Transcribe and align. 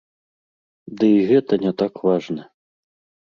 Ды 1.01 1.09
і 1.17 1.19
гэта 1.31 1.53
не 1.65 1.73
так 1.81 1.93
важна! 2.09 2.43